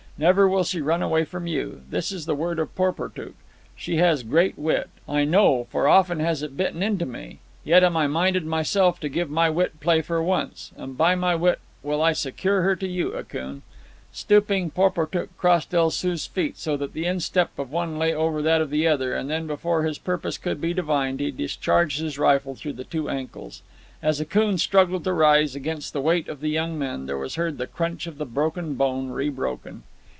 Never 0.17 0.47
will 0.47 0.63
she 0.63 0.81
run 0.81 1.01
away 1.01 1.23
from 1.25 1.47
you—this 1.47 2.11
is 2.11 2.27
the 2.27 2.35
word 2.35 2.59
of 2.59 2.75
Porportuk. 2.75 3.33
She 3.75 3.95
has 3.95 4.21
great 4.21 4.55
wit. 4.55 4.87
I 5.09 5.23
know, 5.23 5.63
for 5.71 5.87
often 5.87 6.19
has 6.19 6.43
it 6.43 6.55
bitten 6.55 6.83
into 6.83 7.07
me. 7.07 7.39
Yet 7.63 7.83
am 7.83 7.97
I 7.97 8.05
minded 8.05 8.45
myself 8.45 8.99
to 8.99 9.09
give 9.09 9.31
my 9.31 9.49
wit 9.49 9.79
play 9.79 10.03
for 10.03 10.21
once. 10.21 10.73
And 10.77 10.95
by 10.95 11.15
my 11.15 11.33
wit 11.33 11.59
will 11.81 12.03
I 12.03 12.13
secure 12.13 12.61
her 12.61 12.75
to 12.75 12.87
you, 12.87 13.13
Akoon." 13.17 13.63
Stooping, 14.11 14.69
Porportuk 14.69 15.29
crossed 15.39 15.73
El 15.73 15.89
Soo's 15.89 16.27
feet, 16.27 16.55
so 16.55 16.77
that 16.77 16.93
the 16.93 17.05
instep 17.07 17.57
of 17.57 17.71
one 17.71 17.97
lay 17.97 18.13
over 18.13 18.43
that 18.43 18.61
of 18.61 18.69
the 18.69 18.87
other; 18.87 19.15
and 19.15 19.27
then, 19.27 19.47
before 19.47 19.81
his 19.81 19.97
purpose 19.97 20.37
could 20.37 20.61
be 20.61 20.71
divined, 20.71 21.19
he 21.19 21.31
discharged 21.31 21.99
his 21.99 22.19
rifle 22.19 22.53
through 22.53 22.73
the 22.73 22.83
two 22.83 23.09
ankles. 23.09 23.63
As 24.03 24.21
Akoon 24.21 24.59
struggled 24.59 25.03
to 25.05 25.13
rise 25.13 25.55
against 25.55 25.93
the 25.93 26.01
weight 26.01 26.27
of 26.27 26.41
the 26.41 26.49
young 26.49 26.77
men, 26.77 27.07
there 27.07 27.17
was 27.17 27.33
heard 27.35 27.57
the 27.57 27.65
crunch 27.65 28.05
of 28.05 28.19
the 28.19 28.25
broken 28.27 28.75
bone 28.75 29.09
rebroken. 29.09 29.81